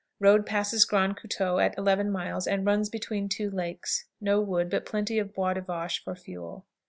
[0.19, 4.05] Road passes Grand Coteau at 11 miles, and runs between two lakes.
[4.19, 6.65] No wood, but plenty of "bois de vache" for fuel.